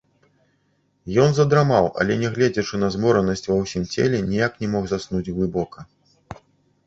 Ён 1.23 1.29
задрамаў, 1.39 1.89
але, 2.03 2.13
нягледзячы 2.21 2.79
на 2.83 2.89
зморанасць 2.95 3.45
ува 3.49 3.57
ўсім 3.65 3.83
целе, 3.93 4.21
ніяк 4.31 4.55
не 4.63 4.67
мог 4.77 4.83
заснуць 4.95 5.27
глыбока. 5.35 5.79